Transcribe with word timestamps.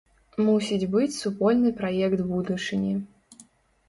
Мусіць 0.45 0.87
быць 0.95 1.17
супольны 1.17 1.71
праект 1.81 2.23
будучыні. 2.31 2.95